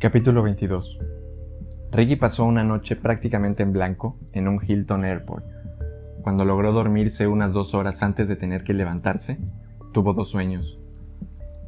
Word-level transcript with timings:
Capítulo 0.00 0.42
22 0.42 0.98
Ricky 1.92 2.16
pasó 2.16 2.46
una 2.46 2.64
noche 2.64 2.96
prácticamente 2.96 3.62
en 3.62 3.74
blanco 3.74 4.16
en 4.32 4.48
un 4.48 4.58
Hilton 4.66 5.04
Airport. 5.04 5.44
Cuando 6.22 6.46
logró 6.46 6.72
dormirse 6.72 7.26
unas 7.26 7.52
dos 7.52 7.74
horas 7.74 8.02
antes 8.02 8.26
de 8.26 8.34
tener 8.34 8.64
que 8.64 8.72
levantarse, 8.72 9.36
tuvo 9.92 10.14
dos 10.14 10.30
sueños. 10.30 10.78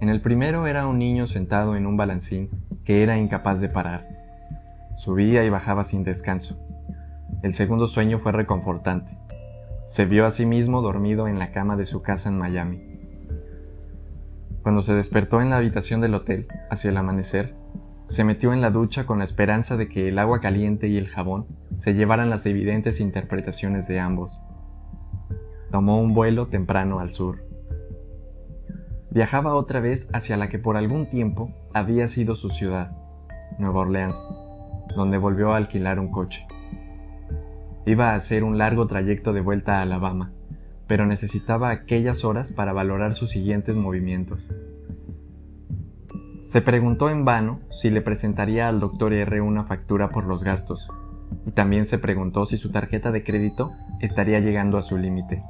En 0.00 0.10
el 0.10 0.20
primero 0.20 0.68
era 0.68 0.86
un 0.86 1.00
niño 1.00 1.26
sentado 1.26 1.74
en 1.74 1.88
un 1.88 1.96
balancín 1.96 2.50
que 2.84 3.02
era 3.02 3.18
incapaz 3.18 3.58
de 3.58 3.68
parar. 3.68 4.06
Subía 4.98 5.44
y 5.44 5.50
bajaba 5.50 5.82
sin 5.82 6.04
descanso. 6.04 6.56
El 7.42 7.54
segundo 7.54 7.88
sueño 7.88 8.20
fue 8.20 8.30
reconfortante. 8.30 9.10
Se 9.88 10.06
vio 10.06 10.24
a 10.24 10.30
sí 10.30 10.46
mismo 10.46 10.82
dormido 10.82 11.26
en 11.26 11.40
la 11.40 11.50
cama 11.50 11.76
de 11.76 11.84
su 11.84 12.00
casa 12.00 12.28
en 12.28 12.38
Miami. 12.38 12.80
Cuando 14.62 14.82
se 14.82 14.94
despertó 14.94 15.42
en 15.42 15.50
la 15.50 15.56
habitación 15.56 16.00
del 16.00 16.14
hotel, 16.14 16.46
hacia 16.70 16.90
el 16.90 16.96
amanecer, 16.96 17.58
se 18.10 18.24
metió 18.24 18.52
en 18.52 18.60
la 18.60 18.70
ducha 18.70 19.06
con 19.06 19.20
la 19.20 19.24
esperanza 19.24 19.76
de 19.76 19.88
que 19.88 20.08
el 20.08 20.18
agua 20.18 20.40
caliente 20.40 20.88
y 20.88 20.96
el 20.96 21.06
jabón 21.06 21.46
se 21.76 21.94
llevaran 21.94 22.28
las 22.28 22.44
evidentes 22.44 22.98
interpretaciones 22.98 23.86
de 23.86 24.00
ambos. 24.00 24.36
Tomó 25.70 26.00
un 26.02 26.12
vuelo 26.12 26.48
temprano 26.48 26.98
al 26.98 27.12
sur. 27.12 27.44
Viajaba 29.12 29.54
otra 29.54 29.78
vez 29.78 30.08
hacia 30.12 30.36
la 30.36 30.48
que 30.48 30.58
por 30.58 30.76
algún 30.76 31.06
tiempo 31.08 31.52
había 31.72 32.08
sido 32.08 32.34
su 32.34 32.50
ciudad, 32.50 32.90
Nueva 33.60 33.82
Orleans, 33.82 34.20
donde 34.96 35.16
volvió 35.16 35.52
a 35.52 35.56
alquilar 35.56 36.00
un 36.00 36.10
coche. 36.10 36.44
Iba 37.86 38.10
a 38.10 38.16
hacer 38.16 38.42
un 38.42 38.58
largo 38.58 38.88
trayecto 38.88 39.32
de 39.32 39.40
vuelta 39.40 39.78
a 39.78 39.82
Alabama, 39.82 40.32
pero 40.88 41.06
necesitaba 41.06 41.70
aquellas 41.70 42.24
horas 42.24 42.50
para 42.50 42.72
valorar 42.72 43.14
sus 43.14 43.30
siguientes 43.30 43.76
movimientos. 43.76 44.40
Se 46.50 46.62
preguntó 46.62 47.10
en 47.10 47.24
vano 47.24 47.60
si 47.80 47.90
le 47.90 48.02
presentaría 48.02 48.66
al 48.68 48.80
doctor 48.80 49.12
R 49.12 49.40
una 49.40 49.62
factura 49.62 50.10
por 50.10 50.24
los 50.24 50.42
gastos, 50.42 50.88
y 51.46 51.52
también 51.52 51.86
se 51.86 51.96
preguntó 51.96 52.44
si 52.44 52.56
su 52.56 52.72
tarjeta 52.72 53.12
de 53.12 53.22
crédito 53.22 53.70
estaría 54.00 54.40
llegando 54.40 54.76
a 54.76 54.82
su 54.82 54.98
límite. 54.98 55.44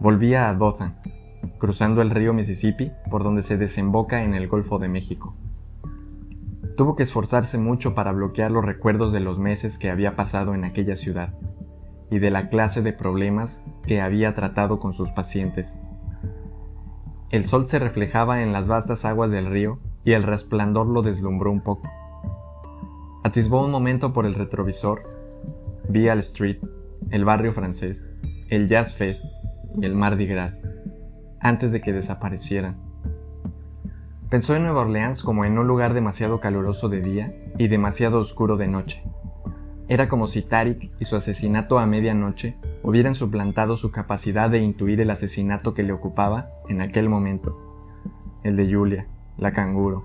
Volvía 0.00 0.48
a 0.48 0.54
Dothan, 0.54 0.94
cruzando 1.58 2.00
el 2.00 2.08
río 2.08 2.32
Mississippi 2.32 2.90
por 3.10 3.22
donde 3.22 3.42
se 3.42 3.58
desemboca 3.58 4.24
en 4.24 4.32
el 4.32 4.48
Golfo 4.48 4.78
de 4.78 4.88
México. 4.88 5.36
Tuvo 6.78 6.96
que 6.96 7.02
esforzarse 7.02 7.58
mucho 7.58 7.94
para 7.94 8.12
bloquear 8.12 8.50
los 8.50 8.64
recuerdos 8.64 9.12
de 9.12 9.20
los 9.20 9.38
meses 9.38 9.76
que 9.76 9.90
había 9.90 10.16
pasado 10.16 10.54
en 10.54 10.64
aquella 10.64 10.96
ciudad 10.96 11.34
y 12.10 12.18
de 12.18 12.30
la 12.30 12.48
clase 12.48 12.80
de 12.80 12.94
problemas 12.94 13.62
que 13.82 14.00
había 14.00 14.34
tratado 14.34 14.80
con 14.80 14.94
sus 14.94 15.10
pacientes 15.10 15.78
el 17.34 17.46
sol 17.46 17.66
se 17.66 17.80
reflejaba 17.80 18.44
en 18.44 18.52
las 18.52 18.68
vastas 18.68 19.04
aguas 19.04 19.28
del 19.28 19.46
río 19.46 19.80
y 20.04 20.12
el 20.12 20.22
resplandor 20.22 20.86
lo 20.86 21.02
deslumbró 21.02 21.50
un 21.50 21.62
poco. 21.62 21.88
Atisbó 23.24 23.64
un 23.64 23.72
momento 23.72 24.12
por 24.12 24.24
el 24.24 24.36
retrovisor, 24.36 25.02
Vial 25.88 26.20
Street, 26.20 26.58
el 27.10 27.24
barrio 27.24 27.52
francés, 27.52 28.08
el 28.50 28.68
Jazz 28.68 28.94
Fest 28.94 29.24
y 29.76 29.84
el 29.84 29.96
Mardi 29.96 30.28
Gras, 30.28 30.62
antes 31.40 31.72
de 31.72 31.80
que 31.80 31.92
desaparecieran. 31.92 32.76
Pensó 34.30 34.54
en 34.54 34.62
Nueva 34.62 34.82
Orleans 34.82 35.20
como 35.20 35.44
en 35.44 35.58
un 35.58 35.66
lugar 35.66 35.92
demasiado 35.92 36.38
caluroso 36.38 36.88
de 36.88 37.00
día 37.00 37.34
y 37.58 37.66
demasiado 37.66 38.20
oscuro 38.20 38.56
de 38.56 38.68
noche. 38.68 39.02
Era 39.88 40.08
como 40.08 40.28
si 40.28 40.42
Tarik 40.42 40.92
y 41.00 41.04
su 41.04 41.16
asesinato 41.16 41.80
a 41.80 41.86
medianoche 41.86 42.56
hubieran 42.84 43.14
suplantado 43.14 43.78
su 43.78 43.90
capacidad 43.90 44.50
de 44.50 44.58
intuir 44.58 45.00
el 45.00 45.10
asesinato 45.10 45.72
que 45.72 45.82
le 45.82 45.94
ocupaba 45.94 46.50
en 46.68 46.82
aquel 46.82 47.08
momento, 47.08 47.58
el 48.44 48.56
de 48.56 48.72
Julia, 48.72 49.06
la 49.38 49.52
canguro. 49.52 50.04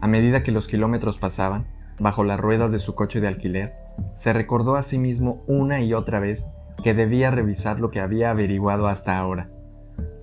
A 0.00 0.08
medida 0.08 0.42
que 0.42 0.50
los 0.50 0.66
kilómetros 0.66 1.16
pasaban, 1.16 1.66
bajo 2.00 2.24
las 2.24 2.40
ruedas 2.40 2.72
de 2.72 2.80
su 2.80 2.96
coche 2.96 3.20
de 3.20 3.28
alquiler, 3.28 3.74
se 4.16 4.32
recordó 4.32 4.74
a 4.74 4.82
sí 4.82 4.98
mismo 4.98 5.44
una 5.46 5.80
y 5.80 5.94
otra 5.94 6.18
vez 6.18 6.44
que 6.82 6.94
debía 6.94 7.30
revisar 7.30 7.78
lo 7.78 7.92
que 7.92 8.00
había 8.00 8.30
averiguado 8.30 8.88
hasta 8.88 9.18
ahora. 9.18 9.50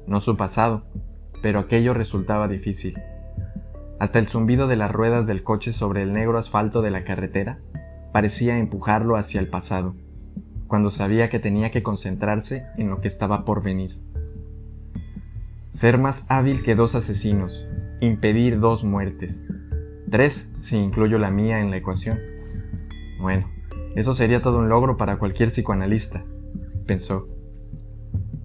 No 0.07 0.19
su 0.19 0.35
pasado, 0.35 0.83
pero 1.41 1.59
aquello 1.59 1.93
resultaba 1.93 2.49
difícil. 2.49 2.99
Hasta 3.97 4.19
el 4.19 4.27
zumbido 4.27 4.67
de 4.67 4.75
las 4.75 4.91
ruedas 4.91 5.25
del 5.25 5.41
coche 5.41 5.71
sobre 5.71 6.03
el 6.03 6.11
negro 6.11 6.37
asfalto 6.37 6.81
de 6.81 6.91
la 6.91 7.05
carretera 7.05 7.59
parecía 8.11 8.57
empujarlo 8.57 9.15
hacia 9.15 9.39
el 9.39 9.47
pasado, 9.47 9.95
cuando 10.67 10.89
sabía 10.89 11.29
que 11.29 11.39
tenía 11.39 11.71
que 11.71 11.83
concentrarse 11.83 12.65
en 12.77 12.89
lo 12.89 13.01
que 13.01 13.07
estaba 13.07 13.45
por 13.45 13.61
venir. 13.61 13.97
Ser 15.71 15.97
más 15.97 16.25
hábil 16.29 16.63
que 16.63 16.75
dos 16.75 16.95
asesinos, 16.95 17.65
impedir 17.99 18.59
dos 18.59 18.83
muertes, 18.83 19.43
tres 20.09 20.47
si 20.57 20.77
incluyo 20.77 21.17
la 21.17 21.31
mía 21.31 21.59
en 21.59 21.69
la 21.69 21.77
ecuación. 21.77 22.17
Bueno, 23.19 23.47
eso 23.95 24.15
sería 24.15 24.41
todo 24.41 24.59
un 24.59 24.69
logro 24.69 24.97
para 24.97 25.17
cualquier 25.17 25.49
psicoanalista, 25.49 26.23
pensó. 26.85 27.27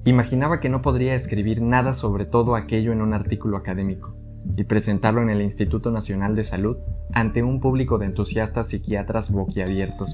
Imaginaba 0.05 0.61
que 0.61 0.69
no 0.69 0.83
podría 0.83 1.15
escribir 1.15 1.61
nada 1.61 1.95
sobre 1.95 2.25
todo 2.25 2.57
aquello 2.57 2.93
en 2.93 3.03
un 3.03 3.13
artículo 3.13 3.57
académico 3.57 4.15
y 4.57 4.65
presentarlo 4.65 5.23
en 5.23 5.31
el 5.31 5.43
Instituto 5.43 5.91
Nacional 5.91 6.35
de 6.35 6.45
Salud 6.45 6.77
ante 7.13 7.43
un 7.43 7.61
público 7.61 7.99
de 7.99 8.07
entusiastas 8.07 8.69
psiquiatras 8.69 9.31
boquiabiertos. 9.31 10.11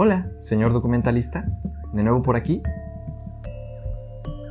Hola, 0.00 0.28
señor 0.38 0.72
documentalista, 0.72 1.44
¿de 1.92 2.04
nuevo 2.04 2.22
por 2.22 2.36
aquí? 2.36 2.62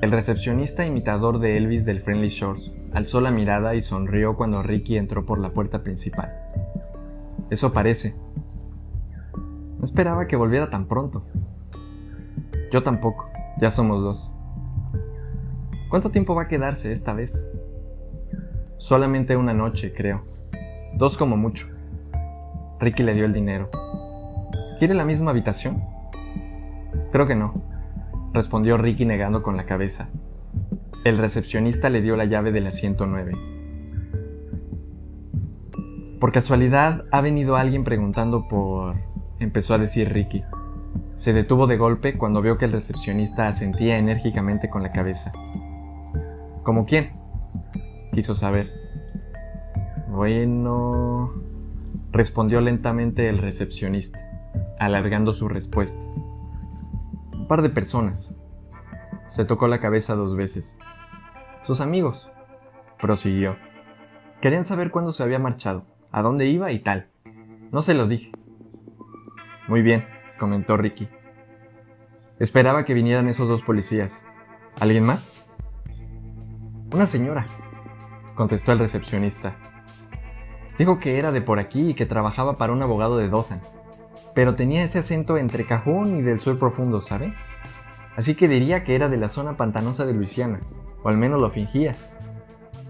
El 0.01 0.11
recepcionista 0.11 0.85
imitador 0.85 1.39
de 1.39 1.55
Elvis 1.55 1.85
del 1.85 2.01
Friendly 2.01 2.27
Shores 2.27 2.69
alzó 2.91 3.21
la 3.21 3.31
mirada 3.31 3.73
y 3.73 3.81
sonrió 3.81 4.35
cuando 4.35 4.61
Ricky 4.61 4.97
entró 4.97 5.25
por 5.25 5.39
la 5.39 5.51
puerta 5.51 5.83
principal. 5.83 6.33
Eso 7.49 7.71
parece. 7.71 8.13
No 9.79 9.85
esperaba 9.85 10.27
que 10.27 10.35
volviera 10.35 10.69
tan 10.69 10.85
pronto. 10.85 11.23
Yo 12.73 12.83
tampoco, 12.83 13.29
ya 13.61 13.71
somos 13.71 14.03
dos. 14.03 14.29
¿Cuánto 15.89 16.09
tiempo 16.09 16.35
va 16.35 16.41
a 16.41 16.47
quedarse 16.49 16.91
esta 16.91 17.13
vez? 17.13 17.47
Solamente 18.79 19.37
una 19.37 19.53
noche, 19.53 19.93
creo. 19.93 20.25
Dos 20.95 21.17
como 21.17 21.37
mucho. 21.37 21.67
Ricky 22.81 23.03
le 23.03 23.13
dio 23.13 23.23
el 23.23 23.31
dinero. 23.31 23.69
¿Quiere 24.79 24.93
la 24.93 25.05
misma 25.05 25.31
habitación? 25.31 25.83
Creo 27.11 27.25
que 27.25 27.35
no, 27.35 27.63
respondió 28.33 28.77
Ricky 28.77 29.05
negando 29.05 29.41
con 29.41 29.57
la 29.57 29.65
cabeza. 29.65 30.09
El 31.03 31.17
recepcionista 31.17 31.89
le 31.89 32.01
dio 32.01 32.15
la 32.15 32.25
llave 32.25 32.51
del 32.51 32.67
asiento 32.67 33.07
9. 33.07 33.31
Por 36.19 36.31
casualidad 36.31 37.05
ha 37.11 37.21
venido 37.21 37.55
alguien 37.55 37.83
preguntando 37.83 38.47
por... 38.47 38.95
empezó 39.39 39.73
a 39.73 39.79
decir 39.79 40.13
Ricky. 40.13 40.41
Se 41.15 41.33
detuvo 41.33 41.65
de 41.65 41.77
golpe 41.77 42.17
cuando 42.17 42.43
vio 42.43 42.59
que 42.59 42.65
el 42.65 42.71
recepcionista 42.71 43.47
asentía 43.47 43.97
enérgicamente 43.97 44.69
con 44.69 44.83
la 44.83 44.91
cabeza. 44.91 45.31
¿Cómo 46.61 46.85
quién? 46.85 47.13
Quiso 48.11 48.35
saber. 48.35 48.69
Bueno, 50.09 51.33
respondió 52.11 52.61
lentamente 52.61 53.29
el 53.29 53.39
recepcionista, 53.39 54.19
alargando 54.79 55.33
su 55.33 55.47
respuesta. 55.47 55.97
Un 57.33 57.47
par 57.47 57.61
de 57.61 57.69
personas. 57.69 58.35
Se 59.29 59.45
tocó 59.45 59.67
la 59.67 59.79
cabeza 59.79 60.15
dos 60.15 60.35
veces. 60.35 60.77
Sus 61.63 61.81
amigos, 61.81 62.29
prosiguió. 62.99 63.57
Querían 64.41 64.63
saber 64.63 64.91
cuándo 64.91 65.13
se 65.13 65.23
había 65.23 65.39
marchado, 65.39 65.85
a 66.11 66.21
dónde 66.21 66.47
iba 66.47 66.71
y 66.71 66.79
tal. 66.79 67.07
No 67.71 67.81
se 67.81 67.93
los 67.93 68.09
dije. 68.09 68.31
Muy 69.67 69.81
bien, 69.81 70.05
comentó 70.39 70.77
Ricky. 70.77 71.09
Esperaba 72.39 72.85
que 72.85 72.93
vinieran 72.93 73.27
esos 73.27 73.47
dos 73.49 73.61
policías. 73.63 74.23
¿Alguien 74.79 75.05
más? 75.05 75.45
Una 76.93 77.07
señora, 77.07 77.45
contestó 78.35 78.71
el 78.71 78.79
recepcionista. 78.79 79.55
Dijo 80.77 80.99
que 80.99 81.17
era 81.17 81.31
de 81.31 81.41
por 81.41 81.59
aquí 81.59 81.89
y 81.89 81.93
que 81.95 82.05
trabajaba 82.05 82.57
para 82.57 82.71
un 82.71 82.81
abogado 82.81 83.17
de 83.17 83.27
Dothan, 83.27 83.61
pero 84.37 84.53
tenía 84.53 84.83
ese 84.83 84.99
acento 84.99 85.39
entre 85.39 85.65
cajón 85.65 86.15
y 86.15 86.21
del 86.21 86.39
sur 86.39 86.59
profundo, 86.59 87.01
¿sabe? 87.01 87.33
Así 88.15 88.35
que 88.35 88.47
diría 88.47 88.83
que 88.83 88.93
era 88.93 89.09
de 89.09 89.17
la 89.17 89.29
zona 89.29 89.57
pantanosa 89.57 90.05
de 90.05 90.13
Luisiana, 90.13 90.59
o 91.01 91.09
al 91.09 91.17
menos 91.17 91.41
lo 91.41 91.49
fingía. 91.49 91.95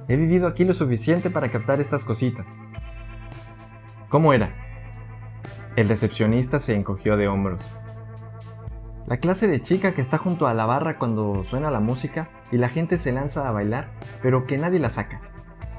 He 0.10 0.18
vivido 0.18 0.46
aquí 0.48 0.66
lo 0.66 0.74
suficiente 0.74 1.30
para 1.30 1.50
captar 1.50 1.80
estas 1.80 2.04
cositas. 2.04 2.46
¿Cómo 4.10 4.34
era? 4.34 4.52
El 5.78 5.88
recepcionista 5.88 6.60
se 6.60 6.76
encogió 6.76 7.16
de 7.16 7.30
hombros. 7.30 7.62
La 9.06 9.16
clase 9.16 9.48
de 9.48 9.62
chica 9.62 9.94
que 9.94 10.02
está 10.02 10.18
junto 10.18 10.48
a 10.48 10.54
la 10.54 10.66
barra 10.66 10.98
cuando 10.98 11.46
suena 11.46 11.72
la 11.72 11.80
música 11.80 12.28
y 12.52 12.58
la 12.58 12.68
gente 12.68 12.98
se 12.98 13.14
lanza 13.14 13.48
a 13.48 13.54
bailar, 13.54 13.92
pero 14.22 14.48
que 14.48 14.58
nadie 14.58 14.80
la 14.80 14.90
saca. 14.90 15.22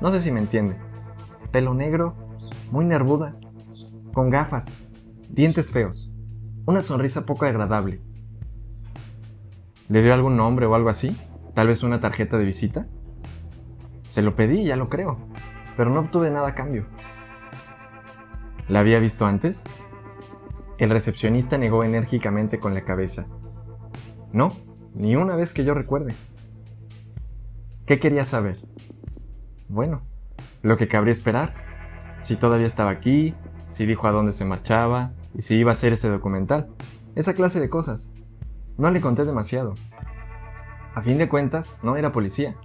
No 0.00 0.12
sé 0.12 0.22
si 0.22 0.32
me 0.32 0.40
entiende. 0.40 0.76
Pelo 1.52 1.74
negro, 1.74 2.14
muy 2.72 2.86
nervuda, 2.86 3.34
con 4.14 4.30
gafas, 4.30 4.87
dientes 5.28 5.70
feos, 5.70 6.10
una 6.66 6.82
sonrisa 6.82 7.26
poco 7.26 7.44
agradable. 7.44 8.00
¿Le 9.88 10.02
dio 10.02 10.12
algún 10.12 10.36
nombre 10.36 10.66
o 10.66 10.74
algo 10.74 10.88
así? 10.88 11.16
¿Tal 11.54 11.68
vez 11.68 11.82
una 11.82 12.00
tarjeta 12.00 12.38
de 12.38 12.44
visita? 12.44 12.86
Se 14.04 14.22
lo 14.22 14.34
pedí, 14.34 14.64
ya 14.64 14.76
lo 14.76 14.88
creo, 14.88 15.18
pero 15.76 15.90
no 15.90 16.00
obtuve 16.00 16.30
nada 16.30 16.48
a 16.48 16.54
cambio. 16.54 16.86
¿La 18.68 18.80
había 18.80 18.98
visto 18.98 19.26
antes? 19.26 19.62
El 20.78 20.90
recepcionista 20.90 21.58
negó 21.58 21.84
enérgicamente 21.84 22.58
con 22.58 22.74
la 22.74 22.84
cabeza. 22.84 23.26
No, 24.32 24.48
ni 24.94 25.16
una 25.16 25.36
vez 25.36 25.54
que 25.54 25.64
yo 25.64 25.74
recuerde. 25.74 26.14
¿Qué 27.86 27.98
quería 27.98 28.24
saber? 28.24 28.58
Bueno, 29.68 30.02
lo 30.62 30.76
que 30.76 30.88
cabría 30.88 31.12
esperar. 31.12 31.54
Si 32.20 32.36
todavía 32.36 32.66
estaba 32.66 32.90
aquí, 32.90 33.34
si 33.68 33.86
dijo 33.86 34.06
a 34.06 34.12
dónde 34.12 34.32
se 34.32 34.44
marchaba 34.44 35.12
y 35.38 35.42
si 35.42 35.54
iba 35.54 35.70
a 35.70 35.74
hacer 35.74 35.92
ese 35.92 36.10
documental. 36.10 36.68
Esa 37.14 37.32
clase 37.32 37.60
de 37.60 37.70
cosas. 37.70 38.10
No 38.76 38.90
le 38.90 39.00
conté 39.00 39.24
demasiado. 39.24 39.74
A 40.94 41.00
fin 41.00 41.16
de 41.16 41.28
cuentas, 41.28 41.78
no 41.82 41.96
era 41.96 42.12
policía. 42.12 42.56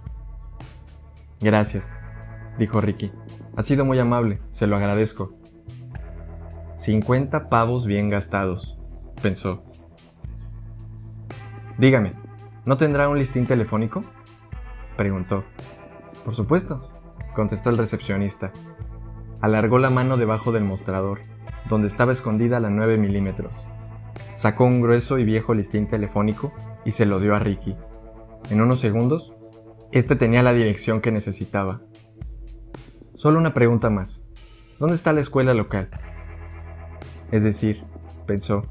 Gracias, 1.40 1.94
dijo 2.58 2.80
Ricky. 2.80 3.12
Ha 3.56 3.62
sido 3.62 3.84
muy 3.84 3.98
amable, 4.00 4.40
se 4.50 4.66
lo 4.66 4.76
agradezco. 4.76 5.32
Cincuenta 6.78 7.48
pavos 7.48 7.86
bien 7.86 8.10
gastados, 8.10 8.76
pensó. 9.22 9.62
Dígame, 11.78 12.14
¿no 12.64 12.76
tendrá 12.76 13.08
un 13.08 13.18
listín 13.18 13.46
telefónico? 13.46 14.04
preguntó. 14.96 15.44
Por 16.24 16.34
supuesto, 16.34 16.90
contestó 17.34 17.70
el 17.70 17.78
recepcionista. 17.78 18.52
Alargó 19.40 19.78
la 19.78 19.90
mano 19.90 20.16
debajo 20.16 20.50
del 20.52 20.64
mostrador, 20.64 21.20
donde 21.68 21.88
estaba 21.88 22.12
escondida 22.12 22.60
la 22.60 22.70
9 22.70 22.98
milímetros. 22.98 23.54
Sacó 24.36 24.64
un 24.64 24.80
grueso 24.80 25.18
y 25.18 25.24
viejo 25.24 25.54
listín 25.54 25.88
telefónico 25.88 26.52
y 26.84 26.92
se 26.92 27.06
lo 27.06 27.20
dio 27.20 27.34
a 27.34 27.38
Ricky. 27.38 27.76
En 28.50 28.60
unos 28.60 28.80
segundos, 28.80 29.32
este 29.92 30.16
tenía 30.16 30.42
la 30.42 30.52
dirección 30.52 31.00
que 31.00 31.12
necesitaba. 31.12 31.80
Solo 33.14 33.38
una 33.38 33.54
pregunta 33.54 33.90
más. 33.90 34.22
¿Dónde 34.78 34.96
está 34.96 35.12
la 35.12 35.20
escuela 35.20 35.54
local? 35.54 35.88
Es 37.30 37.42
decir, 37.42 37.82
pensó, 38.26 38.66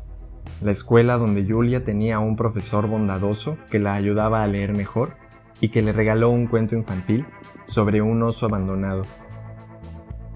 la 0.62 0.72
escuela 0.72 1.18
donde 1.18 1.46
Julia 1.46 1.84
tenía 1.84 2.20
un 2.20 2.36
profesor 2.36 2.88
bondadoso 2.88 3.58
que 3.72 3.80
la 3.80 3.94
ayudaba 3.94 4.44
a 4.44 4.48
leer 4.48 4.74
mejor 4.74 5.16
y 5.60 5.70
que 5.70 5.82
le 5.82 5.92
regaló 5.92 6.30
un 6.30 6.48
cuento 6.48 6.76
infantil 6.76 7.26
sobre 7.68 8.02
un 8.02 8.22
oso 8.22 8.46
abandonado. 8.46 9.04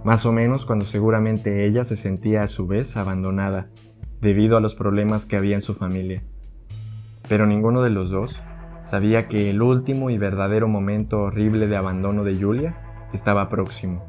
Más 0.07 0.25
o 0.25 0.31
menos 0.31 0.63
cuando 0.65 0.85
seguramente 0.85 1.65
ella 1.65 1.83
se 1.83 1.97
sentía 1.97 2.41
a 2.41 2.47
su 2.47 2.65
vez 2.65 2.95
abandonada 2.95 3.67
debido 4.21 4.55
a 4.55 4.61
los 4.61 4.73
problemas 4.73 5.25
que 5.25 5.35
había 5.35 5.55
en 5.55 5.61
su 5.61 5.75
familia. 5.75 6.23
Pero 7.27 7.45
ninguno 7.45 7.81
de 7.81 7.89
los 7.89 8.09
dos 8.09 8.33
sabía 8.79 9.27
que 9.27 9.49
el 9.49 9.61
último 9.61 10.09
y 10.09 10.17
verdadero 10.17 10.69
momento 10.69 11.23
horrible 11.23 11.67
de 11.67 11.75
abandono 11.75 12.23
de 12.23 12.37
Julia 12.37 12.77
estaba 13.11 13.49
próximo. 13.49 14.01